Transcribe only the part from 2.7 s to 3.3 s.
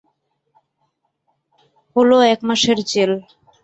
Jail.